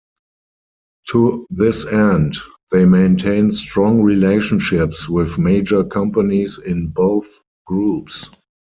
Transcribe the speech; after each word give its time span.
To 1.09 1.45
this 1.51 1.85
end, 1.85 2.35
they 2.71 2.85
maintain 2.85 3.51
strong 3.51 4.01
relationships 4.01 5.07
with 5.07 5.37
major 5.37 5.83
companies 5.83 6.57
in 6.57 6.87
both 6.87 7.27
groups. 7.67 8.27